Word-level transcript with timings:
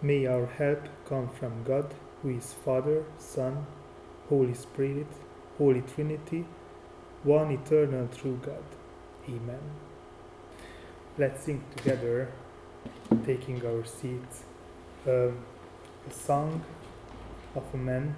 May 0.00 0.26
our 0.26 0.46
help 0.46 0.86
come 1.08 1.28
from 1.28 1.64
God, 1.64 1.92
who 2.22 2.30
is 2.30 2.52
Father, 2.52 3.04
Son, 3.18 3.66
Holy 4.28 4.54
Spirit, 4.54 5.08
Holy 5.58 5.82
Trinity, 5.82 6.44
one 7.24 7.50
eternal 7.50 8.08
true 8.16 8.38
God. 8.44 8.62
Amen. 9.28 9.58
Let's 11.18 11.42
sing 11.42 11.64
together, 11.76 12.28
taking 13.26 13.64
our 13.66 13.84
seats, 13.84 14.44
uh, 15.04 15.30
a 15.30 16.12
song 16.12 16.64
of 17.56 17.64
a 17.74 17.76
man 17.76 18.14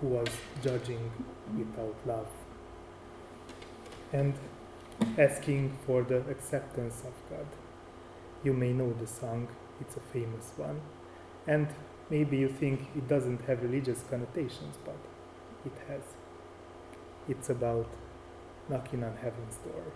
who 0.00 0.08
was 0.08 0.28
judging 0.62 1.10
without 1.56 1.96
love 2.04 2.28
and 4.12 4.34
asking 5.18 5.76
for 5.86 6.02
the 6.02 6.18
acceptance 6.28 7.00
of 7.00 7.14
God. 7.30 7.46
You 8.42 8.52
may 8.52 8.74
know 8.74 8.92
the 8.92 9.06
song, 9.06 9.48
it's 9.80 9.96
a 9.96 10.00
famous 10.00 10.52
one. 10.56 10.80
And 11.46 11.68
maybe 12.10 12.36
you 12.36 12.48
think 12.48 12.88
it 12.96 13.08
doesn't 13.08 13.42
have 13.42 13.62
religious 13.62 14.02
connotations, 14.08 14.78
but 14.84 14.96
it 15.64 15.72
has. 15.88 16.02
It's 17.28 17.50
about 17.50 17.88
knocking 18.68 19.02
on 19.04 19.16
heaven's 19.16 19.56
door. 19.56 19.92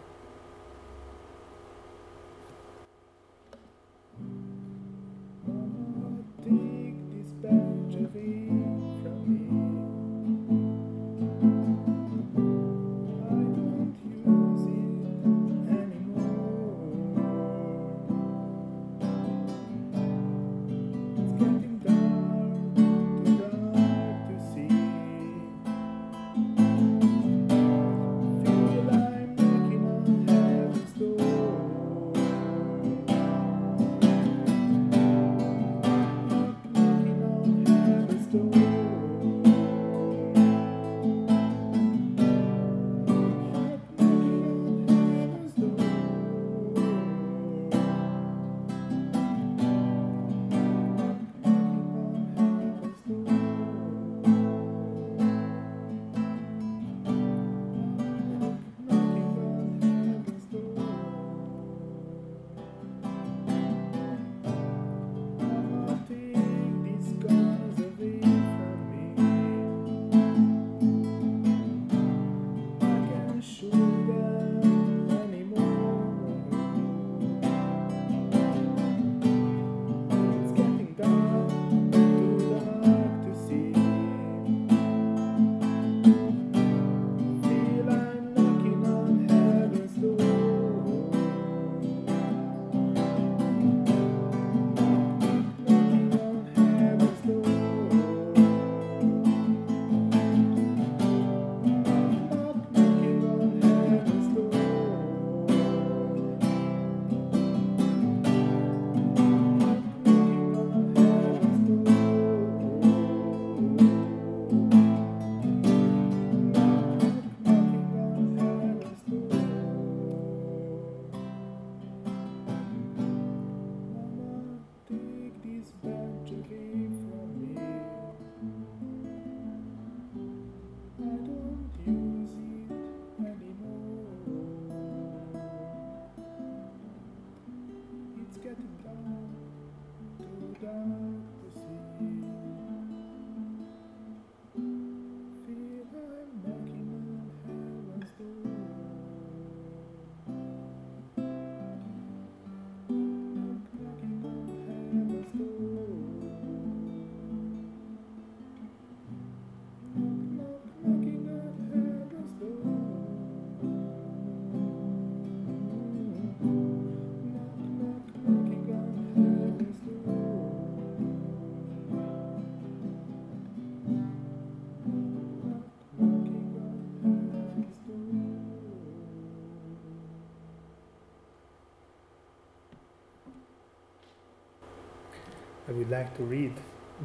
Like 185.88 186.16
to 186.16 186.22
read 186.22 186.52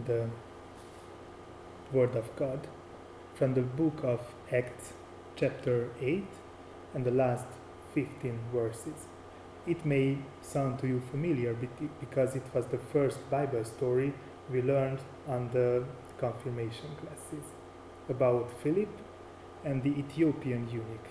the 0.06 0.28
Word 1.92 2.16
of 2.16 2.36
God 2.36 2.68
from 3.36 3.54
the 3.54 3.62
book 3.62 4.04
of 4.04 4.20
Acts, 4.52 4.94
chapter 5.36 5.90
8, 6.02 6.26
and 6.94 7.06
the 7.06 7.12
last 7.12 7.46
15 7.94 8.40
verses. 8.54 9.08
It 9.66 9.86
may 9.86 10.18
sound 10.42 10.80
to 10.80 10.88
you 10.88 11.02
familiar 11.12 11.56
because 12.00 12.36
it 12.36 12.44
was 12.54 12.66
the 12.68 12.78
first 12.78 13.30
Bible 13.30 13.64
story 13.64 14.14
we 14.52 14.62
learned 14.62 15.00
on 15.28 15.50
the 15.54 15.86
confirmation 16.20 16.90
classes 17.00 17.46
about 18.10 18.52
Philip 18.62 18.90
and 19.64 19.82
the 19.84 19.92
Ethiopian 19.92 20.68
eunuch. 20.70 21.08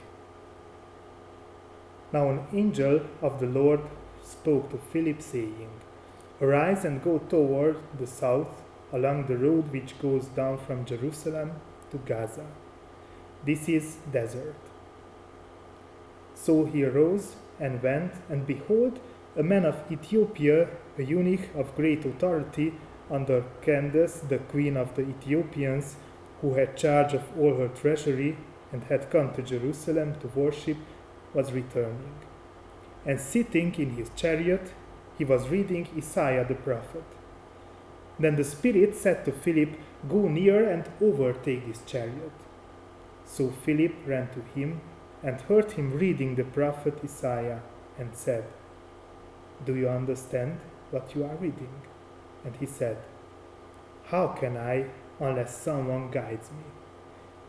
Now, 2.12 2.28
an 2.28 2.47
angel 2.53 3.00
of 3.22 3.41
the 3.41 3.47
Lord 3.47 3.81
spoke 4.22 4.71
to 4.71 4.78
Philip, 4.93 5.23
saying, 5.23 5.70
Arise 6.43 6.85
and 6.85 7.00
go 7.00 7.19
toward 7.19 7.77
the 7.97 8.06
south 8.06 8.62
along 8.93 9.27
the 9.27 9.37
road 9.37 9.71
which 9.71 9.97
goes 10.00 10.27
down 10.27 10.59
from 10.59 10.85
Jerusalem 10.85 11.53
to 11.93 11.99
Gaza. 11.99 12.44
This 13.47 13.69
is 13.69 13.99
desert. 14.12 14.56
So 16.35 16.65
he 16.65 16.83
arose 16.83 17.37
and 17.61 17.81
went, 17.81 18.15
and 18.29 18.44
behold, 18.44 18.99
a 19.37 19.44
man 19.44 19.65
of 19.65 19.77
Ethiopia, 19.91 20.69
a 20.99 21.03
eunuch 21.03 21.55
of 21.55 21.77
great 21.77 22.05
authority 22.05 22.75
under 23.09 23.44
Candace, 23.62 24.21
the 24.29 24.39
queen 24.39 24.77
of 24.77 24.97
the 24.97 25.03
Ethiopians, 25.03 25.94
who 26.41 26.55
had 26.55 26.77
charge 26.77 27.15
of 27.15 27.23
all 27.39 27.55
her 27.55 27.69
treasury 27.69 28.37
and 28.73 28.83
had 28.85 29.11
come 29.11 29.33
to 29.35 29.43
Jerusalem 29.43 30.17
to 30.21 30.27
worship, 30.29 30.79
was 31.35 31.53
returning. 31.53 32.15
And 33.06 33.21
sitting 33.21 33.73
in 33.77 33.91
his 33.91 34.11
chariot, 34.17 34.73
he 35.19 35.25
was 35.25 35.49
reading 35.49 35.88
Isaiah 35.97 36.44
the 36.44 36.55
prophet. 36.55 37.05
Then 38.19 38.37
the 38.37 38.44
Spirit 38.44 38.94
said 38.94 39.25
to 39.25 39.32
Philip, 39.32 39.70
Go 40.09 40.29
near 40.29 40.69
and 40.69 40.85
overtake 41.00 41.67
this 41.67 41.82
chariot. 41.87 42.32
So 43.25 43.50
Philip 43.50 43.94
ran 44.06 44.29
to 44.31 44.43
him 44.59 44.81
and 45.23 45.41
heard 45.43 45.73
him 45.73 45.93
reading 45.93 46.35
the 46.35 46.44
prophet 46.44 46.99
Isaiah 47.05 47.62
and 47.99 48.14
said, 48.14 48.44
Do 49.64 49.76
you 49.76 49.88
understand 49.88 50.61
what 50.91 51.15
you 51.15 51.25
are 51.25 51.37
reading? 51.37 51.73
And 52.44 52.56
he 52.56 52.67
said, 52.67 52.99
How 54.06 54.29
can 54.29 54.56
I 54.56 54.87
unless 55.20 55.56
someone 55.56 56.11
guides 56.11 56.50
me? 56.50 56.65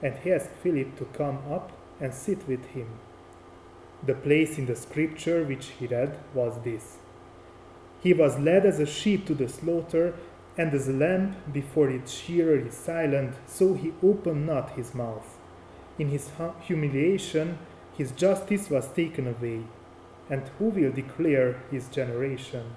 And 0.01 0.17
he 0.19 0.31
asked 0.31 0.51
Philip 0.61 0.97
to 0.97 1.05
come 1.05 1.39
up 1.51 1.71
and 1.99 2.13
sit 2.13 2.47
with 2.47 2.65
him. 2.67 2.87
The 4.05 4.13
place 4.13 4.57
in 4.57 4.65
the 4.65 4.75
scripture 4.75 5.43
which 5.43 5.67
he 5.79 5.87
read 5.87 6.19
was 6.33 6.61
this 6.63 6.97
He 8.03 8.13
was 8.13 8.37
led 8.37 8.65
as 8.65 8.81
a 8.81 8.85
sheep 8.85 9.25
to 9.27 9.33
the 9.33 9.47
slaughter, 9.47 10.13
and 10.57 10.73
as 10.73 10.89
a 10.89 10.93
lamb 10.93 11.37
before 11.53 11.89
its 11.89 12.11
shearer 12.11 12.57
is 12.57 12.73
silent, 12.73 13.35
so 13.47 13.75
he 13.75 13.93
opened 14.03 14.45
not 14.45 14.71
his 14.71 14.93
mouth. 14.93 15.37
In 15.97 16.09
his 16.09 16.29
humiliation, 16.61 17.59
his 17.97 18.11
justice 18.11 18.69
was 18.69 18.89
taken 18.89 19.25
away. 19.25 19.61
And 20.29 20.43
who 20.59 20.65
will 20.65 20.91
declare 20.91 21.63
his 21.71 21.87
generation? 21.87 22.75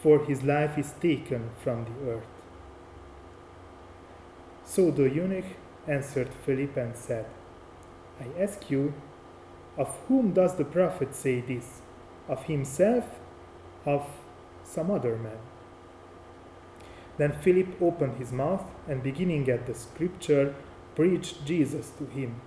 For 0.00 0.24
his 0.24 0.44
life 0.44 0.78
is 0.78 0.92
taken 1.00 1.50
from 1.62 1.84
the 1.84 2.12
earth. 2.12 2.24
So 4.64 4.92
the 4.92 5.10
eunuch 5.10 5.56
answered 5.88 6.28
Philip 6.46 6.76
and 6.76 6.96
said, 6.96 7.26
I 8.20 8.40
ask 8.40 8.70
you, 8.70 8.94
of 9.76 9.88
whom 10.06 10.32
does 10.32 10.54
the 10.54 10.64
prophet 10.64 11.14
say 11.14 11.40
this? 11.40 11.80
Of 12.28 12.44
himself? 12.44 13.04
Of 13.86 14.06
some 14.64 14.90
other 14.90 15.16
man? 15.16 15.38
Then 17.18 17.32
Philip 17.32 17.80
opened 17.82 18.16
his 18.16 18.32
mouth 18.32 18.64
and, 18.88 19.02
beginning 19.02 19.48
at 19.48 19.66
the 19.66 19.74
scripture, 19.74 20.54
preached 20.94 21.44
Jesus 21.44 21.90
to 21.98 22.06
him. 22.06 22.40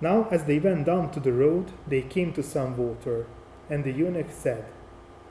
Now, 0.00 0.28
as 0.30 0.44
they 0.44 0.58
went 0.58 0.84
down 0.84 1.10
to 1.12 1.20
the 1.20 1.32
road, 1.32 1.72
they 1.86 2.02
came 2.02 2.32
to 2.34 2.42
some 2.42 2.76
water, 2.76 3.26
and 3.70 3.82
the 3.82 3.92
eunuch 3.92 4.30
said, 4.30 4.66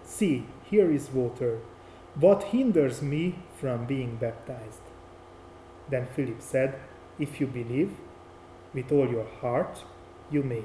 See, 0.03 0.47
here 0.63 0.91
is 0.91 1.11
water. 1.11 1.59
What 2.15 2.45
hinders 2.45 3.01
me 3.01 3.35
from 3.59 3.85
being 3.85 4.15
baptized? 4.15 4.81
Then 5.89 6.07
Philip 6.07 6.41
said, 6.41 6.79
If 7.19 7.39
you 7.39 7.47
believe 7.47 7.91
with 8.73 8.91
all 8.91 9.09
your 9.09 9.27
heart, 9.41 9.83
you 10.31 10.41
may. 10.41 10.63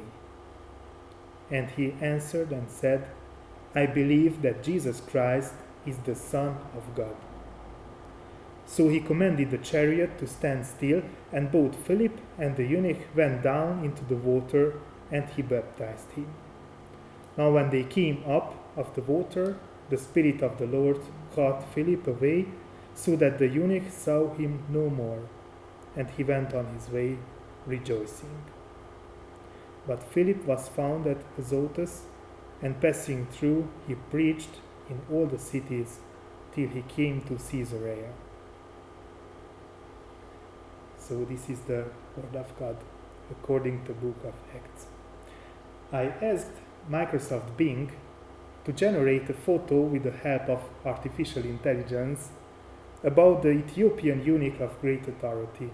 And 1.50 1.70
he 1.70 1.94
answered 2.00 2.52
and 2.52 2.70
said, 2.70 3.08
I 3.75 3.87
believe 3.87 4.43
that 4.43 4.62
Jesus 4.62 5.00
Christ 5.00 5.55
is 5.87 5.99
the 5.99 6.14
Son 6.14 6.56
of 6.76 6.94
God. 6.94 7.17
So 8.67 8.88
he 8.88 9.00
commanded 9.00 9.50
the 9.50 9.58
chariot 9.58 10.19
to 10.19 10.26
stand 10.26 10.67
still, 10.67 11.02
and 11.32 11.50
both 11.50 11.75
Philip 11.75 12.19
and 12.38 12.56
the 12.56 12.64
eunuch 12.64 13.14
went 13.17 13.43
down 13.43 13.84
into 13.84 14.05
the 14.05 14.17
water, 14.17 14.75
and 15.11 15.28
he 15.31 15.43
baptized 15.43 16.11
him. 16.12 16.28
Now, 17.37 17.50
when 17.50 17.70
they 17.70 17.84
came 17.84 18.22
up 18.28 18.55
of 18.76 18.94
the 18.94 19.02
water, 19.02 19.56
the 19.88 19.99
Spirit 19.99 20.43
of 20.43 20.58
the 20.58 20.66
Lord 20.66 21.00
caught 21.34 21.73
Philip 21.75 22.06
away, 22.06 22.46
so 22.94 23.16
that 23.16 23.38
the 23.38 23.49
eunuch 23.49 23.90
saw 23.90 24.32
him 24.34 24.62
no 24.69 24.88
more, 24.90 25.23
and 25.96 26.08
he 26.11 26.23
went 26.23 26.55
on 26.55 26.66
his 26.75 26.88
way 26.90 27.19
rejoicing. 27.66 28.43
But 29.87 30.02
Philip 30.02 30.44
was 30.44 30.69
found 30.69 31.06
at 31.06 31.25
Azotus, 31.38 32.06
and 32.62 32.81
passing 32.81 33.27
through, 33.27 33.69
he 33.87 33.95
preached 33.95 34.61
in 34.89 35.01
all 35.11 35.27
the 35.27 35.39
cities 35.39 35.99
till 36.55 36.69
he 36.69 36.83
came 36.83 37.23
to 37.23 37.37
Caesarea. 37.37 38.12
So 40.99 41.25
this 41.25 41.49
is 41.49 41.61
the 41.61 41.87
word 42.17 42.37
of 42.37 42.59
God 42.59 42.77
according 43.31 43.85
to 43.85 43.89
the 43.89 43.95
book 43.95 44.25
of 44.25 44.35
Acts. 44.55 44.87
I 45.93 46.05
asked 46.25 46.53
Microsoft 46.91 47.57
Bing 47.57 47.93
to 48.65 48.73
generate 48.73 49.29
a 49.31 49.35
photo 49.35 49.81
with 49.81 50.05
the 50.05 50.11
help 50.11 50.49
of 50.49 50.62
artificial 50.85 51.45
intelligence 51.45 52.31
about 53.03 53.43
the 53.43 53.51
Ethiopian 53.51 54.23
eunuch 54.25 54.61
of 54.61 54.79
great 54.81 55.09
authority, 55.09 55.71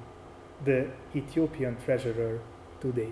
the 0.65 0.91
Ethiopian 1.15 1.77
treasurer 1.85 2.41
today. 2.81 3.11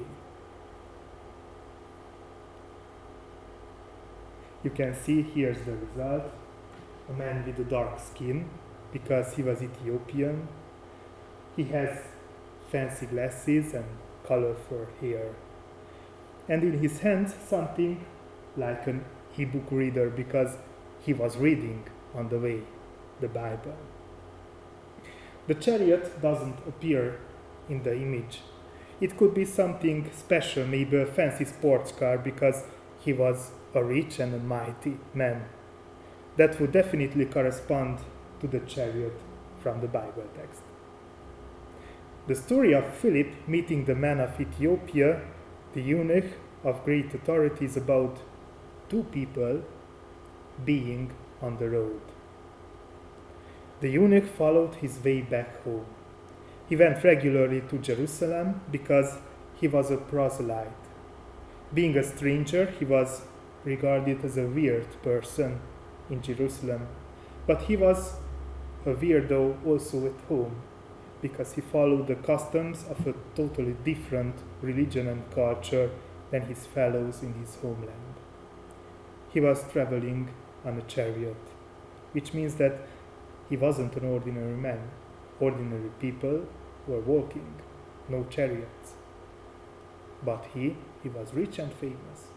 You 4.64 4.70
can 4.70 4.94
see 4.94 5.22
here's 5.22 5.60
the 5.66 5.76
result 5.76 6.32
a 7.08 7.12
man 7.12 7.44
with 7.44 7.58
a 7.58 7.64
dark 7.64 8.00
skin 8.00 8.48
because 8.92 9.34
he 9.34 9.42
was 9.42 9.62
Ethiopian. 9.62 10.48
He 11.54 11.64
has 11.64 11.98
fancy 12.70 13.04
glasses 13.06 13.74
and 13.74 13.84
colorful 14.26 14.86
hair. 15.00 15.34
And 16.48 16.62
in 16.62 16.78
his 16.78 17.00
hands, 17.00 17.34
something 17.46 18.06
like 18.56 18.86
an 18.86 19.04
e-book 19.36 19.66
reader 19.70 20.08
because 20.08 20.56
he 21.00 21.12
was 21.12 21.36
reading 21.36 21.84
on 22.14 22.30
the 22.30 22.38
way 22.38 22.62
the 23.20 23.28
Bible. 23.28 23.76
The 25.46 25.54
chariot 25.54 26.22
doesn't 26.22 26.58
appear 26.66 27.20
in 27.68 27.82
the 27.82 27.94
image. 27.94 28.40
It 29.00 29.18
could 29.18 29.34
be 29.34 29.44
something 29.44 30.10
special, 30.16 30.66
maybe 30.66 30.96
a 30.96 31.06
fancy 31.06 31.44
sports 31.44 31.92
car 31.92 32.16
because 32.16 32.64
he 33.00 33.12
was 33.12 33.50
a 33.74 33.84
rich 33.84 34.18
and 34.18 34.34
a 34.34 34.38
mighty 34.38 34.96
man. 35.14 35.44
That 36.36 36.60
would 36.60 36.72
definitely 36.72 37.26
correspond 37.26 37.98
to 38.40 38.46
the 38.46 38.60
chariot 38.60 39.18
from 39.60 39.80
the 39.80 39.88
Bible 39.88 40.24
text. 40.36 40.62
The 42.26 42.34
story 42.34 42.72
of 42.72 42.94
Philip 42.94 43.46
meeting 43.46 43.84
the 43.84 43.94
man 43.94 44.20
of 44.20 44.40
Ethiopia, 44.40 45.20
the 45.74 45.82
eunuch 45.82 46.32
of 46.62 46.84
great 46.84 47.12
authority, 47.14 47.66
is 47.66 47.76
about 47.76 48.18
two 48.88 49.04
people 49.04 49.62
being 50.64 51.12
on 51.42 51.58
the 51.58 51.68
road. 51.68 52.00
The 53.80 53.90
eunuch 53.90 54.26
followed 54.26 54.76
his 54.76 54.98
way 55.04 55.20
back 55.20 55.62
home. 55.64 55.86
He 56.68 56.76
went 56.76 57.04
regularly 57.04 57.60
to 57.68 57.78
Jerusalem 57.78 58.62
because 58.70 59.18
he 59.54 59.68
was 59.68 59.90
a 59.90 59.98
proselyte. 59.98 60.72
Being 61.74 61.96
a 61.96 62.02
stranger, 62.02 62.66
he 62.78 62.84
was 62.84 63.22
regarded 63.64 64.24
as 64.24 64.36
a 64.36 64.46
weird 64.46 64.86
person 65.02 65.60
in 66.10 66.22
Jerusalem, 66.22 66.86
but 67.46 67.62
he 67.62 67.76
was 67.76 68.14
a 68.86 68.94
weirdo 68.94 69.64
also 69.66 70.06
at 70.06 70.20
home 70.28 70.56
because 71.22 71.54
he 71.54 71.60
followed 71.62 72.06
the 72.06 72.14
customs 72.16 72.84
of 72.90 73.06
a 73.06 73.14
totally 73.34 73.74
different 73.84 74.34
religion 74.60 75.08
and 75.08 75.30
culture 75.30 75.90
than 76.30 76.42
his 76.42 76.66
fellows 76.66 77.22
in 77.22 77.32
his 77.34 77.56
homeland. 77.56 78.14
He 79.32 79.40
was 79.40 79.64
traveling 79.72 80.28
on 80.64 80.76
a 80.76 80.82
chariot, 80.82 81.36
which 82.12 82.34
means 82.34 82.56
that 82.56 82.86
he 83.48 83.56
wasn't 83.56 83.96
an 83.96 84.04
ordinary 84.04 84.56
man. 84.56 84.90
Ordinary 85.40 85.90
people 85.98 86.46
were 86.86 87.00
walking, 87.00 87.54
no 88.08 88.24
chariots. 88.24 88.92
But 90.24 90.46
he, 90.52 90.76
he 91.02 91.08
was 91.08 91.32
rich 91.34 91.58
and 91.58 91.72
famous. 91.72 92.33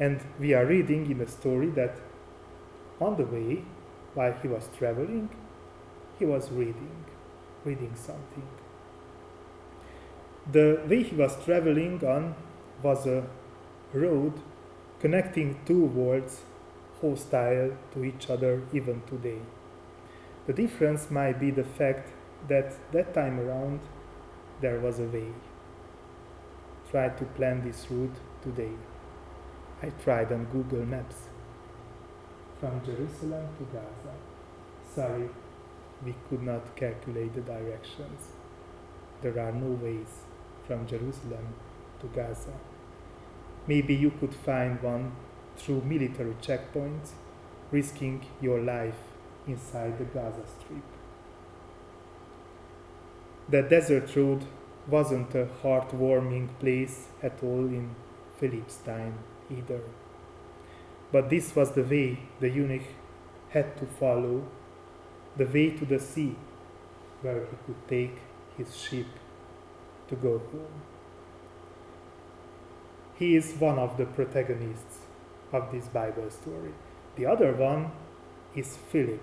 And 0.00 0.20
we 0.40 0.52
are 0.54 0.66
reading 0.66 1.08
in 1.10 1.18
the 1.18 1.28
story 1.28 1.68
that 1.70 1.96
on 3.00 3.16
the 3.16 3.24
way, 3.24 3.62
while 4.14 4.32
he 4.42 4.48
was 4.48 4.68
traveling, 4.76 5.28
he 6.18 6.24
was 6.24 6.50
reading 6.50 7.04
reading 7.64 7.94
something. 7.94 8.46
The 10.50 10.80
way 10.88 11.02
he 11.02 11.14
was 11.14 11.36
traveling 11.44 12.02
on 12.04 12.34
was 12.82 13.06
a 13.06 13.24
road 13.92 14.40
connecting 14.98 15.58
two 15.64 15.84
worlds 15.84 16.42
hostile 17.00 17.76
to 17.92 18.04
each 18.04 18.28
other 18.28 18.62
even 18.72 19.02
today. 19.06 19.38
The 20.46 20.52
difference 20.52 21.10
might 21.10 21.38
be 21.38 21.50
the 21.50 21.64
fact 21.64 22.10
that 22.48 22.74
that 22.92 23.14
time 23.14 23.38
around 23.38 23.80
there 24.60 24.80
was 24.80 24.98
a 24.98 25.04
way. 25.04 25.32
Try 26.90 27.08
to 27.08 27.24
plan 27.24 27.62
this 27.62 27.90
route 27.90 28.16
today. 28.42 28.72
I 29.82 29.88
tried 30.04 30.30
on 30.30 30.44
Google 30.52 30.84
Maps 30.84 31.16
from 32.58 32.84
Jerusalem 32.84 33.46
to 33.56 33.64
Gaza. 33.72 34.14
Sorry, 34.94 35.30
we 36.04 36.14
could 36.28 36.42
not 36.42 36.76
calculate 36.76 37.34
the 37.34 37.40
directions. 37.40 38.28
There 39.22 39.40
are 39.40 39.52
no 39.52 39.70
ways 39.82 40.18
from 40.66 40.86
Jerusalem 40.86 41.54
to 42.00 42.06
Gaza. 42.08 42.52
Maybe 43.66 43.94
you 43.94 44.10
could 44.10 44.34
find 44.34 44.82
one 44.82 45.12
through 45.56 45.80
military 45.80 46.34
checkpoints, 46.42 47.12
risking 47.70 48.26
your 48.42 48.60
life 48.60 49.00
inside 49.46 49.96
the 49.96 50.04
Gaza 50.04 50.42
Strip. 50.58 50.84
The 53.48 53.62
desert 53.62 54.14
road 54.14 54.44
wasn't 54.86 55.34
a 55.34 55.48
heartwarming 55.62 56.48
place 56.58 57.06
at 57.22 57.42
all 57.42 57.64
in 57.64 57.94
Philip's 58.38 58.76
time 58.76 59.14
either. 59.50 59.80
But 61.12 61.30
this 61.30 61.54
was 61.56 61.72
the 61.72 61.82
way 61.82 62.20
the 62.38 62.48
eunuch 62.48 62.88
had 63.50 63.76
to 63.78 63.86
follow 63.86 64.46
the 65.36 65.46
way 65.46 65.70
to 65.70 65.84
the 65.84 65.98
sea 65.98 66.36
where 67.22 67.40
he 67.40 67.56
could 67.66 67.88
take 67.88 68.18
his 68.56 68.76
ship 68.76 69.06
to 70.08 70.16
go 70.16 70.38
home. 70.38 70.82
He 73.18 73.36
is 73.36 73.54
one 73.58 73.78
of 73.78 73.96
the 73.96 74.06
protagonists 74.06 75.00
of 75.52 75.70
this 75.72 75.86
Bible 75.88 76.30
story. 76.30 76.72
The 77.16 77.26
other 77.26 77.52
one 77.52 77.90
is 78.54 78.76
Philip. 78.76 79.22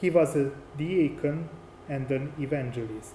He 0.00 0.10
was 0.10 0.34
a 0.36 0.52
deacon 0.76 1.48
and 1.88 2.10
an 2.10 2.32
evangelist. 2.38 3.14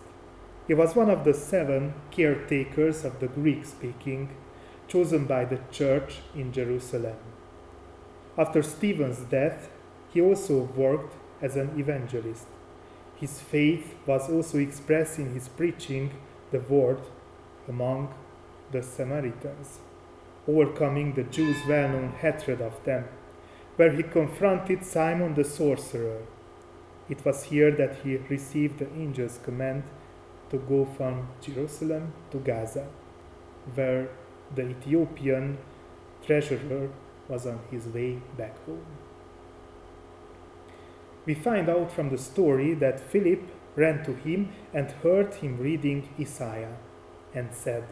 He 0.67 0.73
was 0.73 0.95
one 0.95 1.09
of 1.09 1.23
the 1.23 1.33
seven 1.33 1.93
caretakers 2.11 3.03
of 3.03 3.19
the 3.19 3.27
Greek 3.27 3.65
speaking 3.65 4.29
chosen 4.93 5.25
by 5.25 5.43
the 5.43 5.59
church 5.71 6.19
in 6.35 6.53
Jerusalem. 6.53 7.17
After 8.37 8.61
Stephen's 8.61 9.21
death, 9.21 9.69
he 10.13 10.21
also 10.21 10.69
worked 10.75 11.15
as 11.41 11.55
an 11.55 11.71
evangelist. 11.79 12.45
His 13.15 13.39
faith 13.39 13.95
was 14.05 14.29
also 14.29 14.59
expressed 14.59 15.17
in 15.17 15.33
his 15.33 15.47
preaching 15.47 16.11
the 16.51 16.59
word 16.59 16.99
among 17.67 18.13
the 18.71 18.83
Samaritans, 18.83 19.79
overcoming 20.47 21.13
the 21.13 21.23
Jews' 21.23 21.65
well 21.67 21.89
known 21.89 22.11
hatred 22.21 22.61
of 22.61 22.83
them, 22.83 23.05
where 23.77 23.91
he 23.91 24.03
confronted 24.03 24.85
Simon 24.85 25.33
the 25.33 25.43
sorcerer. 25.43 26.21
It 27.09 27.25
was 27.25 27.45
here 27.45 27.71
that 27.71 27.95
he 28.03 28.17
received 28.17 28.77
the 28.77 28.89
angel's 28.91 29.39
command 29.43 29.83
to 30.51 30.57
go 30.57 30.85
from 30.85 31.29
Jerusalem 31.41 32.13
to 32.29 32.37
Gaza, 32.37 32.85
where 33.73 34.09
the 34.55 34.69
Ethiopian 34.69 35.57
treasurer 36.25 36.89
was 37.27 37.45
on 37.45 37.59
his 37.71 37.87
way 37.87 38.19
back 38.37 38.63
home. 38.65 38.85
We 41.25 41.33
find 41.33 41.69
out 41.69 41.91
from 41.91 42.09
the 42.09 42.17
story 42.17 42.73
that 42.75 42.99
Philip 42.99 43.41
ran 43.75 44.03
to 44.03 44.13
him 44.13 44.49
and 44.73 44.91
heard 44.91 45.35
him 45.35 45.57
reading 45.57 46.09
Isaiah 46.19 46.75
and 47.33 47.53
said, 47.53 47.85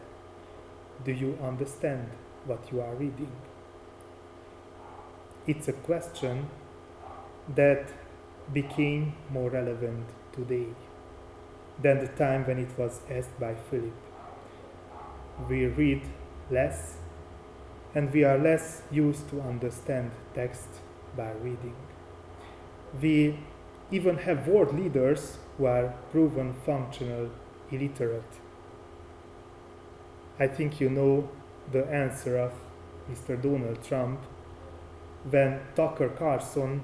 Do 1.04 1.12
you 1.12 1.38
understand 1.42 2.10
what 2.44 2.70
you 2.70 2.80
are 2.80 2.94
reading? 2.94 3.32
It's 5.46 5.66
a 5.66 5.72
question 5.72 6.50
that 7.56 7.88
became 8.52 9.14
more 9.30 9.50
relevant 9.50 10.06
today 10.32 10.66
than 11.80 11.98
the 12.00 12.08
time 12.08 12.44
when 12.46 12.58
it 12.58 12.78
was 12.78 13.00
asked 13.10 13.38
by 13.40 13.54
Philip. 13.54 13.94
We 15.48 15.66
read 15.66 16.02
less 16.50 16.96
and 17.94 18.12
we 18.12 18.24
are 18.24 18.38
less 18.38 18.82
used 18.90 19.28
to 19.30 19.40
understand 19.42 20.10
text 20.34 20.68
by 21.16 21.30
reading. 21.42 21.74
We 23.00 23.38
even 23.90 24.16
have 24.18 24.48
world 24.48 24.74
leaders 24.78 25.38
who 25.58 25.66
are 25.66 25.94
proven 26.10 26.54
functional 26.64 27.30
illiterate. 27.70 28.40
I 30.38 30.46
think 30.46 30.80
you 30.80 30.88
know 30.88 31.28
the 31.70 31.86
answer 31.86 32.38
of 32.38 32.52
Mr. 33.10 33.40
Donald 33.40 33.82
Trump 33.84 34.20
when 35.30 35.60
Tucker 35.76 36.08
Carlson 36.08 36.82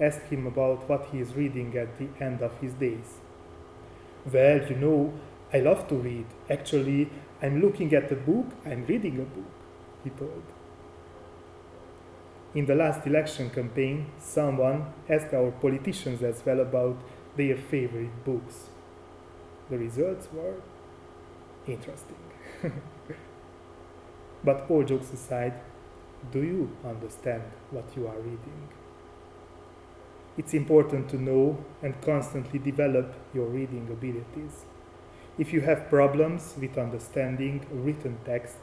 asked 0.00 0.22
him 0.26 0.46
about 0.46 0.88
what 0.88 1.06
he 1.12 1.20
is 1.20 1.34
reading 1.34 1.76
at 1.76 1.98
the 1.98 2.08
end 2.22 2.42
of 2.42 2.58
his 2.60 2.74
days. 2.74 3.18
Well, 4.30 4.62
you 4.68 4.76
know, 4.76 5.12
I 5.52 5.60
love 5.60 5.88
to 5.88 5.94
read. 5.96 6.26
Actually, 6.48 7.10
I'm 7.42 7.60
looking 7.60 7.92
at 7.92 8.10
a 8.12 8.14
book, 8.14 8.46
I'm 8.64 8.86
reading 8.86 9.18
a 9.18 9.24
book, 9.24 9.52
he 10.04 10.10
told. 10.10 10.44
In 12.54 12.66
the 12.66 12.76
last 12.76 13.04
election 13.04 13.50
campaign, 13.50 14.06
someone 14.20 14.92
asked 15.08 15.34
our 15.34 15.50
politicians 15.50 16.22
as 16.22 16.40
well 16.46 16.60
about 16.60 16.96
their 17.36 17.56
favorite 17.56 18.24
books. 18.24 18.68
The 19.70 19.78
results 19.78 20.28
were 20.32 20.54
interesting. 21.66 22.16
but 24.44 24.70
all 24.70 24.84
jokes 24.84 25.12
aside, 25.12 25.54
do 26.30 26.42
you 26.42 26.70
understand 26.84 27.42
what 27.70 27.86
you 27.96 28.06
are 28.06 28.18
reading? 28.20 28.68
It's 30.38 30.54
important 30.54 31.08
to 31.10 31.16
know 31.20 31.58
and 31.82 32.00
constantly 32.02 32.58
develop 32.58 33.14
your 33.34 33.46
reading 33.46 33.88
abilities. 33.90 34.64
If 35.38 35.52
you 35.52 35.62
have 35.62 35.88
problems 35.88 36.54
with 36.60 36.76
understanding 36.76 37.64
written 37.70 38.18
text, 38.24 38.58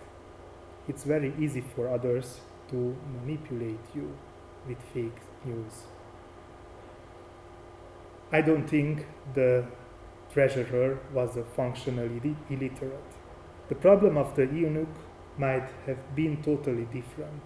it's 0.88 1.04
very 1.04 1.34
easy 1.40 1.62
for 1.62 1.90
others 1.90 2.42
to 2.70 2.96
manipulate 3.20 3.80
you 3.96 4.16
with 4.68 4.78
fake 4.94 5.22
news. 5.44 5.86
I 8.32 8.42
don't 8.42 8.68
think 8.68 9.08
the 9.34 9.66
treasurer 10.32 11.00
was 11.12 11.36
a 11.38 11.44
functionally 11.44 12.36
illiterate. 12.50 13.12
The 13.70 13.76
problem 13.76 14.18
of 14.18 14.36
the 14.36 14.44
eunuch 14.46 14.96
might 15.40 15.70
have 15.88 16.16
been 16.16 16.44
totally 16.44 16.86
different. 16.86 17.42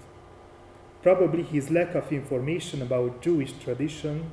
Probably 1.01 1.43
his 1.43 1.71
lack 1.71 1.95
of 1.95 2.11
information 2.11 2.81
about 2.81 3.21
Jewish 3.21 3.53
tradition 3.53 4.31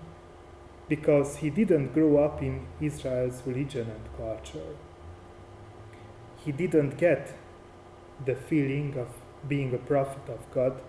because 0.90 1.37
he 1.37 1.49
didn't 1.50 1.94
grow 1.94 2.18
up 2.18 2.42
in 2.42 2.66
Israel's 2.80 3.42
religion 3.47 3.88
and 3.88 4.16
culture. 4.16 4.75
He 6.44 6.50
didn't 6.50 6.99
get 6.99 7.32
the 8.26 8.35
feeling 8.35 8.99
of 8.99 9.09
being 9.49 9.73
a 9.73 9.78
prophet 9.78 10.28
of 10.28 10.50
God, 10.52 10.82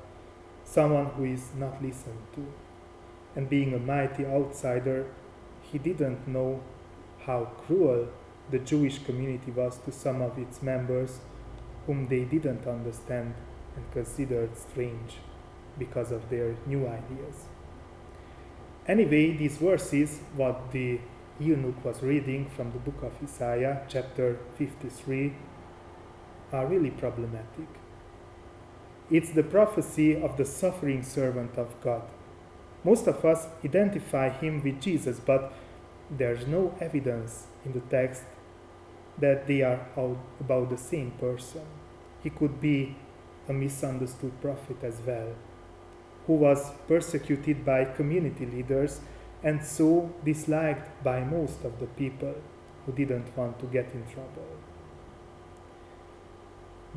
someone 0.64 1.06
who 1.12 1.26
is 1.26 1.52
not 1.56 1.84
listened 1.84 2.24
to. 2.34 2.52
And 3.36 3.48
being 3.48 3.76
a 3.76 3.80
mighty 3.80 4.26
outsider, 4.26 5.06
he 5.62 5.78
didn't 5.78 6.28
know 6.28 6.64
how 7.26 7.46
cruel 7.66 8.08
the 8.50 8.60
Jewish 8.60 8.98
community 9.06 9.52
was 9.52 9.78
to 9.86 9.92
some 9.92 10.20
of 10.22 10.38
its 10.40 10.64
members 10.64 11.20
whom 11.86 12.08
they 12.08 12.24
didn't 12.24 12.66
understand 12.66 13.36
and 13.76 13.92
considered 13.92 14.58
strange 14.58 15.18
because 15.78 16.12
of 16.12 16.30
their 16.32 16.56
new 16.66 16.88
ideas. 16.88 17.46
Anyway, 18.88 19.38
these 19.38 19.58
verses, 19.58 20.22
what 20.36 20.72
the 20.72 21.00
eunuch 21.40 21.86
was 21.86 22.02
reading 22.02 22.50
from 22.50 22.72
the 22.72 22.80
book 22.80 23.04
of 23.04 23.12
Isaiah, 23.22 23.84
chapter 23.88 24.40
53, 24.58 25.36
are 26.52 26.66
really 26.66 26.90
problematic. 26.90 27.68
It's 29.12 29.30
the 29.30 29.44
prophecy 29.44 30.20
of 30.20 30.36
the 30.36 30.46
suffering 30.46 31.04
servant 31.04 31.58
of 31.58 31.80
God. 31.84 32.02
Most 32.84 33.06
of 33.06 33.24
us 33.24 33.48
identify 33.64 34.30
him 34.30 34.64
with 34.64 34.82
Jesus, 34.82 35.20
but 35.20 35.54
there's 36.10 36.48
no 36.48 36.76
evidence 36.82 37.46
in 37.64 37.74
the 37.74 37.82
text 37.82 38.24
that 39.20 39.46
they 39.46 39.62
are 39.62 39.86
about 40.40 40.72
the 40.72 40.78
same 40.78 41.12
person. 41.20 41.62
He 42.24 42.32
could 42.32 42.60
be 42.60 42.96
a 43.48 43.54
misunderstood 43.54 44.42
prophet 44.42 44.78
as 44.82 44.96
well 45.06 45.36
who 46.28 46.34
was 46.34 46.72
persecuted 46.88 47.66
by 47.66 47.86
community 47.86 48.46
leaders 48.46 49.02
and 49.44 49.64
so 49.64 50.14
disliked 50.24 51.04
by 51.04 51.24
most 51.24 51.64
of 51.64 51.80
the 51.80 51.88
people 51.88 52.36
who 52.86 52.92
didn't 52.92 53.36
want 53.36 53.60
to 53.60 53.66
get 53.66 53.92
in 53.94 54.04
trouble. 54.06 54.48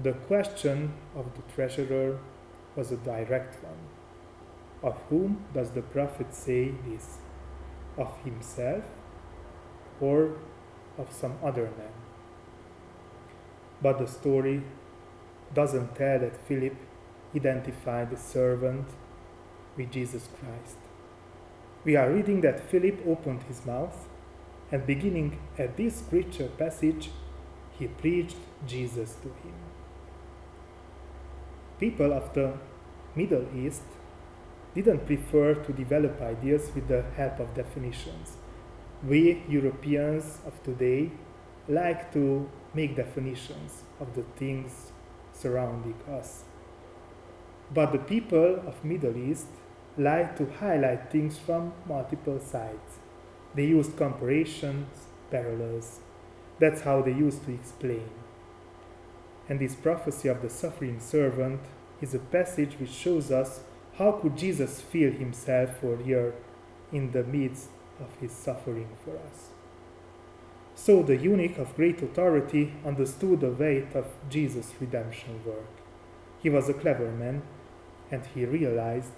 The 0.02 0.12
question 0.12 0.93
of 1.14 1.26
the 1.35 1.43
treasurer 1.54 2.19
was 2.76 2.90
a 2.90 2.97
direct 2.97 3.62
one. 3.62 3.78
Of 4.83 5.00
whom 5.09 5.45
does 5.54 5.71
the 5.71 5.83
prophet 5.83 6.35
say 6.35 6.73
this? 6.87 7.19
Of 7.97 8.12
himself 8.25 8.85
or 10.00 10.37
of 10.99 11.12
some 11.12 11.38
other 11.43 11.64
man? 11.78 11.95
But 13.81 13.99
the 13.99 14.07
story 14.07 14.62
doesn't 15.54 15.95
tell 15.95 16.19
that 16.19 16.37
Philip 16.37 16.76
identified 17.35 18.11
the 18.11 18.16
servant 18.16 18.87
with 19.76 19.90
Jesus 19.90 20.28
Christ. 20.38 20.76
We 21.85 21.97
are 21.97 22.11
reading 22.11 22.40
that 22.43 22.71
Philip 22.71 23.00
opened 23.07 23.43
his 23.45 23.64
mouth, 23.66 24.09
and 24.73 24.87
beginning 24.87 25.38
at 25.59 25.76
this 25.76 25.97
scripture 25.99 26.49
passage, 26.49 27.11
he 27.78 27.88
preached 27.88 28.37
Jesus 28.66 29.16
to 29.16 29.28
him. 29.28 29.54
People 31.78 32.12
of 32.12 32.33
the 32.35 32.54
Middle 33.14 33.47
East 33.54 33.83
didn't 34.75 35.07
prefer 35.07 35.54
to 35.54 35.73
develop 35.73 36.21
ideas 36.21 36.71
with 36.75 36.88
the 36.88 37.02
help 37.16 37.38
of 37.40 37.54
definitions. 37.54 38.37
We 39.07 39.43
Europeans 39.49 40.38
of 40.47 40.62
today 40.62 41.11
like 41.69 42.12
to 42.12 42.49
make 42.75 42.97
definitions 42.97 43.83
of 44.00 44.14
the 44.14 44.23
things 44.37 44.93
surrounding 45.33 45.95
us. 46.09 46.45
But 47.73 47.93
the 47.93 47.99
people 47.99 48.62
of 48.66 48.85
Middle 48.85 49.16
East 49.16 49.49
like 49.96 50.36
to 50.36 50.46
highlight 50.58 51.10
things 51.10 51.38
from 51.38 51.72
multiple 51.86 52.40
sides. 52.40 52.98
They 53.54 53.66
used 53.66 53.96
comparisons, 53.96 54.88
parallels. 55.30 56.00
That's 56.58 56.82
how 56.82 57.02
they 57.02 57.12
used 57.12 57.44
to 57.44 57.54
explain. 57.54 58.08
And 59.48 59.60
this 59.60 59.74
prophecy 59.74 60.28
of 60.28 60.42
the 60.42 60.50
suffering 60.50 61.00
servant 61.00 61.60
is 62.00 62.14
a 62.14 62.18
passage 62.18 62.74
which 62.78 62.90
shows 62.90 63.30
us 63.30 63.60
how 63.98 64.12
could 64.12 64.36
Jesus 64.36 64.80
feel 64.80 65.12
himself 65.12 65.78
for 65.78 65.96
here 65.98 66.34
in 66.92 67.12
the 67.12 67.22
midst 67.22 67.68
of 68.00 68.08
his 68.20 68.32
suffering 68.32 68.88
for 69.04 69.16
us. 69.16 69.50
So 70.74 71.02
the 71.02 71.16
eunuch 71.16 71.58
of 71.58 71.76
great 71.76 72.02
authority 72.02 72.72
understood 72.84 73.40
the 73.40 73.50
weight 73.50 73.94
of 73.94 74.06
Jesus' 74.28 74.74
redemption 74.80 75.44
work. 75.44 75.70
He 76.42 76.50
was 76.50 76.68
a 76.68 76.74
clever 76.74 77.10
man, 77.12 77.42
and 78.10 78.26
he 78.34 78.44
realized 78.44 79.12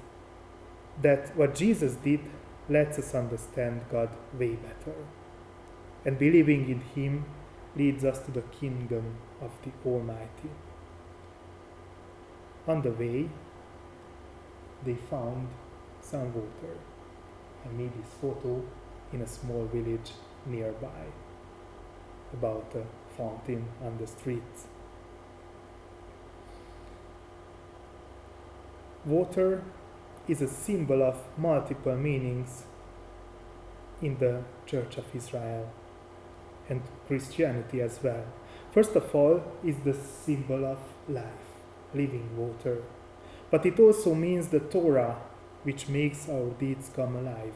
that 1.03 1.37
what 1.37 1.55
Jesus 1.55 1.95
did 1.95 2.21
lets 2.69 2.99
us 2.99 3.15
understand 3.15 3.83
God 3.91 4.11
way 4.39 4.55
better. 4.55 4.97
And 6.05 6.19
believing 6.19 6.69
in 6.69 6.81
Him 6.81 7.25
leads 7.75 8.05
us 8.05 8.19
to 8.21 8.31
the 8.31 8.43
kingdom 8.43 9.17
of 9.41 9.51
the 9.63 9.71
Almighty. 9.89 10.51
On 12.67 12.83
the 12.83 12.91
way, 12.91 13.29
they 14.85 14.95
found 14.95 15.49
some 16.01 16.33
water. 16.35 16.77
I 17.65 17.73
made 17.73 17.93
this 17.93 18.13
photo 18.21 18.63
in 19.13 19.23
a 19.23 19.27
small 19.27 19.67
village 19.67 20.13
nearby 20.47 21.07
about 22.33 22.75
a 22.75 23.17
fountain 23.17 23.67
on 23.85 23.99
the 23.99 24.07
streets. 24.07 24.67
Water 29.05 29.63
is 30.29 30.43
a 30.43 30.49
symbol 30.49 31.03
of 31.03 31.23
multiple 31.39 31.97
meanings 31.97 32.65
in 34.03 34.19
the 34.19 34.43
Church 34.67 34.97
of 34.99 35.05
Israel 35.15 35.71
and 36.69 36.83
Christianity 37.07 37.81
as 37.81 38.01
well. 38.03 38.25
First 38.73 38.97
of 38.97 39.15
all, 39.15 39.43
is 39.65 39.77
the 39.79 39.95
symbol 39.95 40.65
of 40.67 40.79
life, 41.09 41.49
living 41.95 42.37
water. 42.37 42.83
But 43.51 43.65
it 43.65 43.79
also 43.79 44.15
means 44.15 44.49
the 44.49 44.61
Torah, 44.61 45.17
which 45.63 45.89
makes 45.89 46.29
our 46.29 46.51
deeds 46.51 46.91
come 46.95 47.17
alive. 47.17 47.55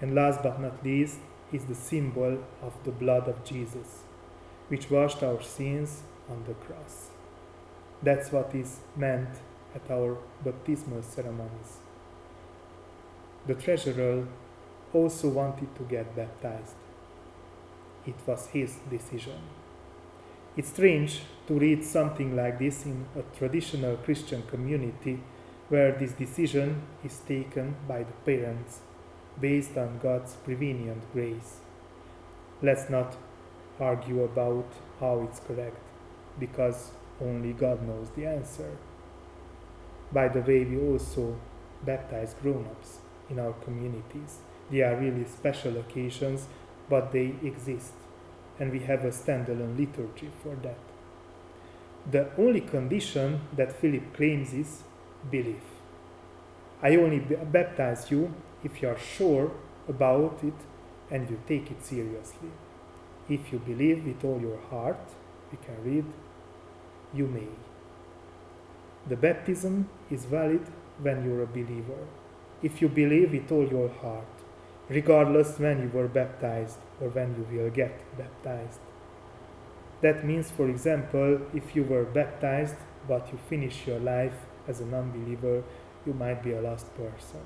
And 0.00 0.14
last 0.14 0.42
but 0.42 0.60
not 0.60 0.84
least, 0.84 1.18
is 1.52 1.64
the 1.66 1.74
symbol 1.74 2.42
of 2.62 2.72
the 2.84 2.90
blood 2.90 3.28
of 3.28 3.44
Jesus, 3.44 4.02
which 4.68 4.90
washed 4.90 5.22
our 5.22 5.42
sins 5.42 6.02
on 6.30 6.44
the 6.46 6.54
cross. 6.54 7.10
That's 8.02 8.32
what 8.32 8.54
is 8.54 8.80
meant 8.96 9.28
at 9.74 9.90
our 9.90 10.16
baptismal 10.44 11.02
ceremonies. 11.02 11.78
The 13.46 13.54
treasurer 13.54 14.26
also 14.92 15.28
wanted 15.28 15.74
to 15.76 15.82
get 15.84 16.14
baptized. 16.14 16.74
It 18.06 18.14
was 18.26 18.46
his 18.48 18.76
decision. 18.90 19.40
It's 20.56 20.68
strange 20.68 21.22
to 21.46 21.58
read 21.58 21.82
something 21.84 22.36
like 22.36 22.58
this 22.58 22.84
in 22.84 23.06
a 23.16 23.22
traditional 23.36 23.96
Christian 23.96 24.42
community 24.42 25.20
where 25.68 25.92
this 25.92 26.12
decision 26.12 26.82
is 27.02 27.18
taken 27.26 27.76
by 27.88 28.02
the 28.02 28.12
parents 28.26 28.80
based 29.40 29.78
on 29.78 29.98
God's 30.02 30.34
prevenient 30.44 31.10
grace. 31.12 31.60
Let's 32.60 32.90
not 32.90 33.16
argue 33.80 34.22
about 34.22 34.66
how 35.00 35.22
it's 35.22 35.40
correct 35.40 35.78
because 36.38 36.90
only 37.20 37.52
God 37.54 37.86
knows 37.86 38.10
the 38.10 38.26
answer. 38.26 38.76
By 40.12 40.28
the 40.28 40.40
way, 40.40 40.64
we 40.64 40.78
also 40.78 41.36
baptize 41.84 42.34
grown 42.42 42.66
ups 42.66 42.98
in 43.30 43.38
our 43.38 43.52
communities. 43.64 44.38
They 44.70 44.82
are 44.82 44.96
really 44.96 45.24
special 45.24 45.76
occasions, 45.78 46.46
but 46.88 47.12
they 47.12 47.34
exist, 47.42 47.92
and 48.58 48.70
we 48.70 48.80
have 48.80 49.04
a 49.04 49.10
standalone 49.10 49.78
liturgy 49.78 50.30
for 50.42 50.54
that. 50.62 50.78
The 52.10 52.28
only 52.36 52.60
condition 52.60 53.40
that 53.56 53.72
Philip 53.72 54.14
claims 54.14 54.52
is 54.52 54.82
belief. 55.30 55.62
I 56.82 56.96
only 56.96 57.20
baptize 57.20 58.10
you 58.10 58.34
if 58.64 58.82
you 58.82 58.88
are 58.88 58.98
sure 58.98 59.52
about 59.88 60.40
it 60.42 60.54
and 61.10 61.30
you 61.30 61.38
take 61.46 61.70
it 61.70 61.84
seriously. 61.84 62.50
If 63.28 63.52
you 63.52 63.60
believe 63.60 64.04
with 64.04 64.24
all 64.24 64.40
your 64.40 64.58
heart, 64.70 64.98
we 65.50 65.58
can 65.64 65.82
read, 65.84 66.04
you 67.14 67.28
may. 67.28 67.71
The 69.08 69.16
baptism 69.16 69.88
is 70.10 70.24
valid 70.24 70.66
when 71.00 71.24
you're 71.24 71.42
a 71.42 71.46
believer. 71.46 72.06
If 72.62 72.80
you 72.80 72.88
believe 72.88 73.32
with 73.32 73.50
all 73.50 73.66
your 73.66 73.88
heart, 73.88 74.28
regardless 74.88 75.58
when 75.58 75.82
you 75.82 75.88
were 75.88 76.08
baptized 76.08 76.78
or 77.00 77.08
when 77.08 77.34
you 77.34 77.46
will 77.56 77.70
get 77.70 77.98
baptized. 78.16 78.80
That 80.02 80.24
means, 80.24 80.50
for 80.50 80.68
example, 80.68 81.40
if 81.54 81.74
you 81.74 81.84
were 81.84 82.04
baptized 82.04 82.76
but 83.08 83.32
you 83.32 83.38
finish 83.48 83.86
your 83.86 83.98
life 83.98 84.34
as 84.68 84.80
an 84.80 84.94
unbeliever, 84.94 85.62
you 86.06 86.12
might 86.12 86.42
be 86.42 86.52
a 86.52 86.60
lost 86.60 86.94
person. 86.94 87.42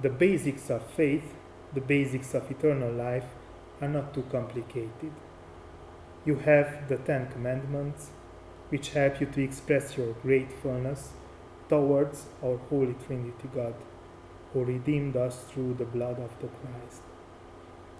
The 0.00 0.10
basics 0.10 0.70
of 0.70 0.84
faith, 0.90 1.34
the 1.72 1.80
basics 1.80 2.34
of 2.34 2.50
eternal 2.50 2.92
life, 2.92 3.26
are 3.80 3.88
not 3.88 4.14
too 4.14 4.24
complicated. 4.30 5.12
You 6.24 6.36
have 6.36 6.88
the 6.88 6.96
Ten 6.96 7.28
Commandments, 7.28 8.10
which 8.74 8.90
help 8.90 9.20
you 9.20 9.26
to 9.28 9.40
express 9.40 9.96
your 9.96 10.14
gratefulness 10.14 11.10
towards 11.68 12.24
our 12.42 12.56
Holy 12.68 12.96
Trinity 13.06 13.48
God, 13.54 13.72
who 14.52 14.64
redeemed 14.64 15.16
us 15.16 15.44
through 15.44 15.74
the 15.74 15.84
blood 15.84 16.18
of 16.18 16.32
the 16.40 16.48
Christ. 16.48 17.02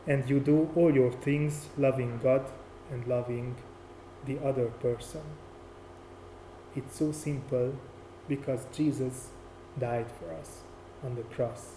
And 0.09 0.29
you 0.29 0.41
do 0.41 0.69
all 0.75 0.93
your 0.93 1.13
things 1.13 1.69
loving 1.79 2.19
God 2.21 2.51
and 2.91 3.07
loving 3.07 3.55
the 4.25 4.45
other 4.45 4.67
person. 4.87 5.21
It's 6.75 6.99
so 6.99 7.13
simple 7.13 7.77
because 8.29 8.67
Jesus 8.73 9.29
died 9.79 10.07
for 10.19 10.35
us 10.35 10.63
on 11.05 11.15
the 11.15 11.23
cross. 11.23 11.77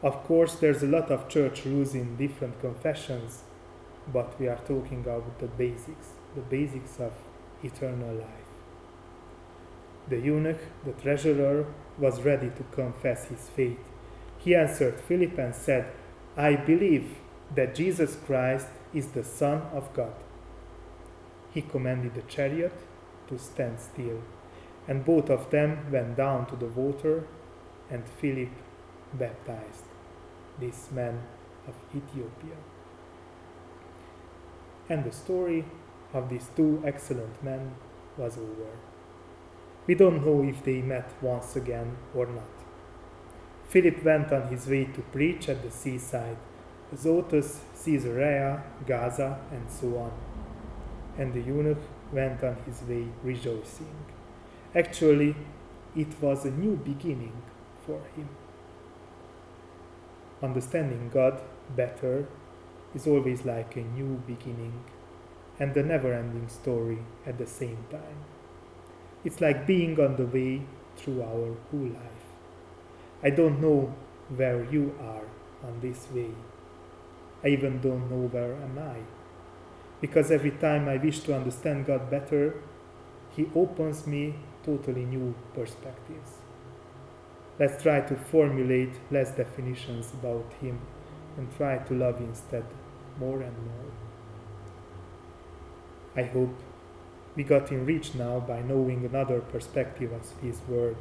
Of 0.00 0.22
course, 0.22 0.54
there's 0.54 0.84
a 0.84 0.94
lot 0.98 1.10
of 1.10 1.28
church 1.28 1.64
rules 1.64 1.92
in 1.92 2.16
different 2.16 2.60
confessions, 2.60 3.42
but 4.12 4.38
we 4.38 4.46
are 4.46 4.60
talking 4.68 5.00
about 5.00 5.40
the 5.40 5.48
basics, 5.48 6.10
the 6.36 6.42
basics 6.42 7.00
of 7.00 7.12
eternal 7.62 8.14
life. 8.14 8.28
The 10.08 10.18
eunuch, 10.18 10.60
the 10.84 10.92
treasurer, 10.92 11.66
was 11.98 12.22
ready 12.22 12.50
to 12.50 12.64
confess 12.72 13.26
his 13.26 13.48
faith. 13.48 13.78
He 14.38 14.54
answered 14.54 15.00
Philip 15.00 15.38
and 15.38 15.54
said, 15.54 15.92
I 16.36 16.56
believe 16.56 17.16
that 17.54 17.74
Jesus 17.74 18.16
Christ 18.26 18.66
is 18.92 19.08
the 19.08 19.24
Son 19.24 19.62
of 19.72 19.92
God. 19.94 20.14
He 21.52 21.62
commanded 21.62 22.14
the 22.14 22.22
chariot 22.22 22.72
to 23.28 23.38
stand 23.38 23.78
still, 23.78 24.22
and 24.88 25.04
both 25.04 25.30
of 25.30 25.50
them 25.50 25.90
went 25.90 26.16
down 26.16 26.46
to 26.46 26.56
the 26.56 26.66
water, 26.66 27.26
and 27.90 28.08
Philip 28.08 28.50
baptized 29.12 29.84
this 30.58 30.90
man 30.90 31.22
of 31.68 31.74
Ethiopia. 31.94 32.56
And 34.88 35.04
the 35.04 35.12
story 35.12 35.64
of 36.12 36.28
these 36.28 36.48
two 36.54 36.82
excellent 36.84 37.42
men 37.42 37.74
was 38.16 38.36
over. 38.36 38.70
We 39.86 39.94
don't 39.94 40.24
know 40.24 40.42
if 40.42 40.62
they 40.62 40.80
met 40.82 41.10
once 41.20 41.56
again 41.56 41.96
or 42.14 42.26
not. 42.26 42.48
Philip 43.68 44.04
went 44.04 44.32
on 44.32 44.48
his 44.48 44.66
way 44.66 44.84
to 44.84 45.00
preach 45.00 45.48
at 45.48 45.62
the 45.62 45.70
seaside, 45.70 46.36
Azotus, 46.92 47.60
Caesarea, 47.82 48.62
Gaza, 48.86 49.40
and 49.50 49.70
so 49.70 49.96
on. 49.96 50.12
And 51.18 51.32
the 51.32 51.40
eunuch 51.40 51.82
went 52.12 52.44
on 52.44 52.56
his 52.66 52.82
way 52.82 53.06
rejoicing. 53.22 53.94
Actually, 54.74 55.34
it 55.96 56.20
was 56.20 56.44
a 56.44 56.50
new 56.50 56.76
beginning 56.76 57.42
for 57.86 58.00
him. 58.14 58.28
Understanding 60.42 61.10
God 61.12 61.40
better 61.74 62.26
is 62.94 63.06
always 63.06 63.44
like 63.44 63.76
a 63.76 63.82
new 63.82 64.22
beginning 64.26 64.84
and 65.62 65.74
the 65.74 65.82
never 65.84 66.12
ending 66.12 66.48
story 66.48 66.98
at 67.24 67.38
the 67.38 67.46
same 67.46 67.86
time. 67.88 68.18
It's 69.24 69.40
like 69.40 69.64
being 69.64 70.00
on 70.00 70.16
the 70.16 70.26
way 70.26 70.62
through 70.96 71.22
our 71.22 71.54
whole 71.70 71.90
life. 72.02 72.26
I 73.22 73.30
don't 73.30 73.60
know 73.60 73.94
where 74.34 74.64
you 74.64 74.92
are 75.00 75.26
on 75.68 75.78
this 75.80 76.08
way. 76.12 76.32
I 77.44 77.48
even 77.48 77.80
don't 77.80 78.10
know 78.10 78.26
where 78.26 78.54
am 78.54 78.76
I. 78.76 78.96
Because 80.00 80.32
every 80.32 80.50
time 80.50 80.88
I 80.88 80.96
wish 80.96 81.20
to 81.20 81.36
understand 81.36 81.86
God 81.86 82.10
better, 82.10 82.60
He 83.30 83.46
opens 83.54 84.04
me 84.04 84.34
totally 84.64 85.04
new 85.04 85.32
perspectives. 85.54 86.38
Let's 87.60 87.80
try 87.80 88.00
to 88.00 88.16
formulate 88.16 88.94
less 89.12 89.30
definitions 89.30 90.12
about 90.12 90.52
Him 90.60 90.80
and 91.36 91.56
try 91.56 91.78
to 91.78 91.94
love 91.94 92.20
instead 92.20 92.64
more 93.20 93.42
and 93.42 93.56
more. 93.56 94.11
I 96.16 96.24
hope 96.24 96.54
we 97.34 97.42
got 97.42 97.72
enriched 97.72 98.14
now 98.14 98.40
by 98.40 98.60
knowing 98.60 99.04
another 99.04 99.40
perspective 99.40 100.12
of 100.12 100.30
His 100.42 100.60
Word. 100.68 100.96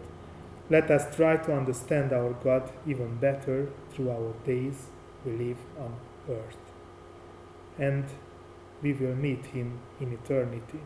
Let 0.70 0.90
us 0.90 1.14
try 1.14 1.36
to 1.38 1.54
understand 1.54 2.14
our 2.14 2.32
God 2.32 2.72
even 2.88 3.18
better 3.18 3.70
through 3.92 4.10
our 4.10 4.34
days 4.46 4.88
we 5.26 5.34
live 5.34 5.58
on 5.78 5.96
earth. 6.30 6.58
And 7.78 8.06
we 8.82 8.94
will 8.94 9.16
meet 9.16 9.48
Him 9.48 9.80
in 10.00 10.14
eternity. 10.14 10.80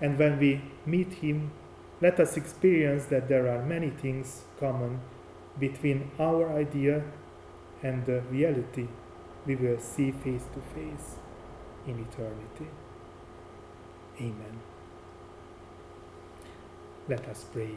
And 0.00 0.18
when 0.18 0.38
we 0.40 0.62
meet 0.84 1.12
Him, 1.14 1.52
let 2.00 2.18
us 2.18 2.36
experience 2.36 3.06
that 3.06 3.28
there 3.28 3.48
are 3.48 3.64
many 3.64 3.90
things 3.90 4.42
common 4.58 5.00
between 5.58 6.10
our 6.18 6.52
idea 6.52 7.04
and 7.82 8.04
the 8.04 8.20
reality 8.22 8.88
we 9.46 9.54
will 9.54 9.78
see 9.78 10.10
face 10.10 10.44
to 10.52 10.60
face 10.74 11.16
in 11.86 12.00
eternity. 12.00 12.68
Amen. 14.18 14.60
Let 17.08 17.28
us 17.28 17.44
pray. 17.52 17.74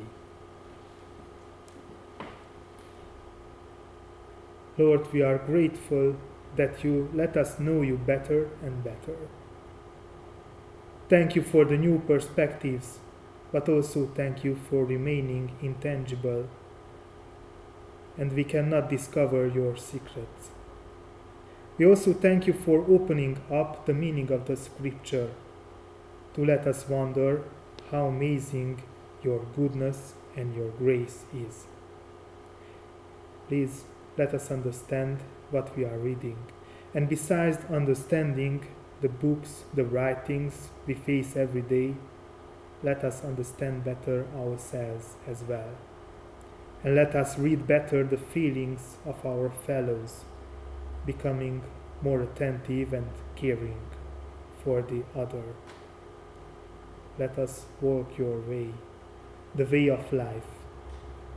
Lord, 4.78 5.12
we 5.12 5.21
are 5.21 5.38
grateful 5.38 6.15
that 6.56 6.84
you 6.84 7.10
let 7.13 7.36
us 7.36 7.60
know 7.60 7.82
you 7.82 7.97
better 7.97 8.49
and 8.63 8.84
better. 8.84 9.17
Thank 11.10 11.36
you 11.36 11.41
for 11.41 11.65
the 11.65 11.78
new 11.78 11.99
perspectives, 11.99 12.99
but 13.52 13.67
also 13.67 14.08
thank 14.15 14.43
you 14.43 14.56
for 14.69 14.86
remaining 14.86 15.58
intangible. 15.62 16.47
And 18.17 18.32
we 18.34 18.43
cannot 18.43 18.89
discover 18.89 19.47
your 19.47 19.75
secrets. 19.75 20.52
We 21.78 21.86
also 21.86 22.13
thank 22.13 22.47
you 22.47 22.54
for 22.54 22.86
opening 22.89 23.41
up 23.52 23.86
the 23.86 23.93
meaning 23.93 24.32
of 24.32 24.45
the 24.45 24.56
scripture 24.56 25.32
to 26.34 26.46
let 26.46 26.68
us 26.68 26.88
wonder 26.88 27.44
how 27.92 28.06
amazing 28.06 28.82
your 29.24 29.46
goodness 29.56 30.13
and 30.36 30.56
your 30.56 30.70
grace 30.70 31.26
is. 31.34 31.65
Please 33.48 33.84
let 34.18 34.34
us 34.34 34.52
understand 34.52 35.20
what 35.50 35.76
we 35.76 35.84
are 35.84 35.98
reading. 35.98 36.38
And 36.94 37.10
besides 37.10 37.58
understanding 37.72 38.68
the 39.02 39.10
books, 39.10 39.63
the 39.74 39.84
writings 39.84 40.70
we 40.86 40.94
face 40.94 41.36
every 41.36 41.62
day, 41.62 41.96
let 42.84 43.04
us 43.04 43.24
understand 43.24 43.84
better 43.84 44.26
ourselves 44.36 45.15
as 45.28 45.44
well. 45.44 45.72
And 46.84 46.96
let 46.96 47.15
us 47.15 47.38
read 47.38 47.68
better 47.68 48.04
the 48.04 48.18
feelings 48.18 48.98
of 49.06 49.26
our 49.26 49.50
fellows, 49.50 50.24
becoming 51.06 51.63
more 52.02 52.22
attentive 52.22 52.94
and 52.94 53.08
caring 53.36 53.80
for 54.63 54.82
the 54.82 55.04
other. 55.20 55.44
Let 57.20 57.38
us 57.38 57.66
walk 57.82 58.18
your 58.18 58.40
way, 58.40 58.70
the 59.54 59.66
way 59.66 59.90
of 59.90 60.14
life, 60.14 60.52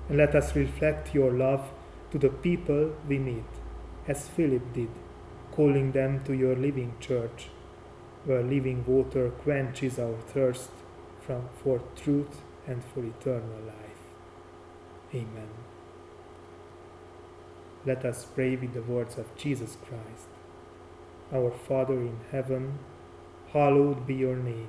and 0.08 0.16
let 0.16 0.36
us 0.36 0.54
reflect 0.54 1.12
your 1.12 1.32
love 1.32 1.72
to 2.12 2.18
the 2.18 2.28
people 2.28 2.92
we 3.08 3.18
meet, 3.18 3.50
as 4.06 4.28
Philip 4.28 4.72
did, 4.72 4.90
calling 5.50 5.90
them 5.90 6.22
to 6.24 6.34
your 6.34 6.54
living 6.54 6.94
church, 7.00 7.48
where 8.24 8.44
living 8.44 8.84
water 8.86 9.30
quenches 9.30 9.98
our 9.98 10.18
thirst 10.28 10.70
from, 11.20 11.48
for 11.64 11.80
truth 11.96 12.42
and 12.68 12.84
for 12.84 13.04
eternal 13.04 13.60
life. 13.66 14.02
Amen. 15.12 15.50
Let 17.84 18.04
us 18.04 18.24
pray 18.24 18.54
with 18.54 18.74
the 18.74 18.82
words 18.82 19.18
of 19.18 19.34
Jesus 19.36 19.76
Christ. 19.84 20.28
Our 21.32 21.50
Father 21.50 21.94
in 21.94 22.20
heaven, 22.30 22.78
hallowed 23.52 24.06
be 24.06 24.14
your 24.14 24.36
name. 24.36 24.68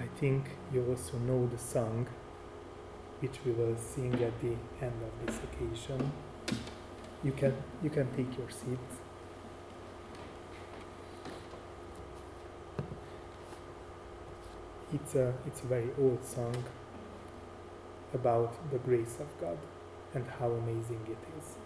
I 0.00 0.06
think 0.20 0.44
you 0.72 0.84
also 0.88 1.18
know 1.18 1.48
the 1.48 1.58
song 1.58 2.06
which 3.20 3.38
we 3.44 3.50
will 3.50 3.76
sing 3.76 4.14
at 4.14 4.40
the 4.40 4.54
end 4.80 4.94
of 5.02 5.26
this 5.26 5.40
occasion. 5.42 6.12
You 7.24 7.32
can 7.32 7.52
you 7.82 7.90
can 7.90 8.06
take 8.16 8.38
your 8.38 8.48
seats. 8.48 8.94
It's 14.94 15.14
a 15.16 15.34
it's 15.46 15.62
a 15.62 15.66
very 15.66 15.90
old 16.00 16.24
song 16.24 16.64
about 18.14 18.70
the 18.70 18.78
grace 18.78 19.16
of 19.20 19.40
God 19.40 19.58
and 20.14 20.24
how 20.38 20.50
amazing 20.50 21.00
it 21.08 21.18
is. 21.38 21.56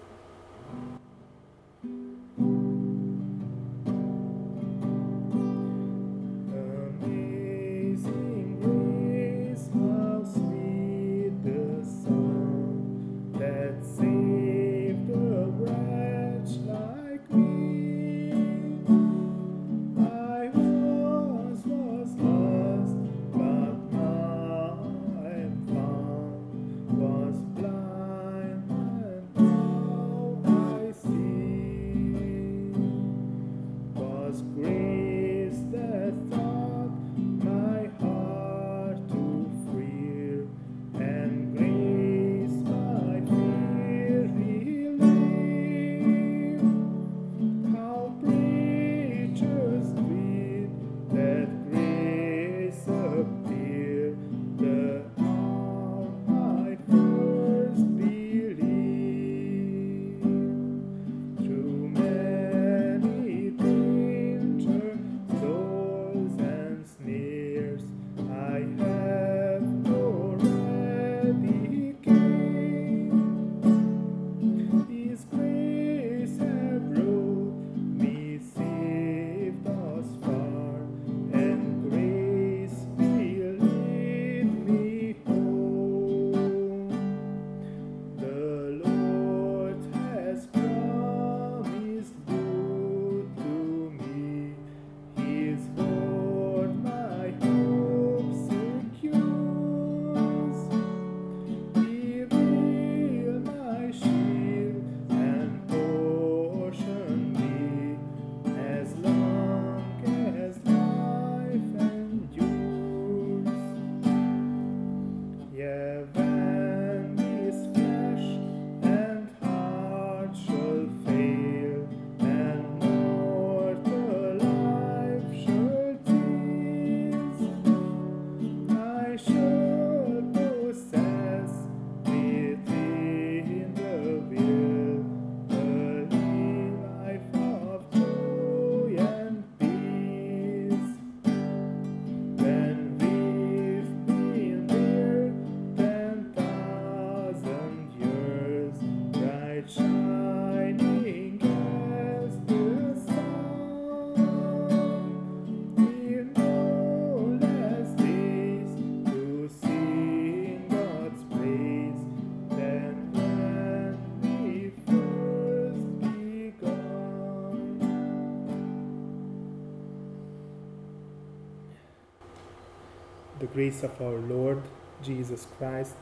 Grace 173.72 173.82
of 173.85 174.00
our 174.02 174.18
Lord 174.18 174.62
Jesus 175.02 175.46
Christ, 175.58 175.94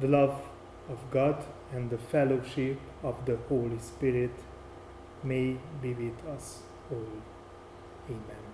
the 0.00 0.08
love 0.08 0.40
of 0.88 0.98
God, 1.10 1.44
and 1.72 1.88
the 1.90 1.98
fellowship 1.98 2.78
of 3.02 3.24
the 3.26 3.36
Holy 3.48 3.78
Spirit 3.78 4.32
may 5.22 5.56
be 5.80 5.94
with 5.94 6.26
us 6.26 6.62
all. 6.90 7.22
Amen. 8.08 8.51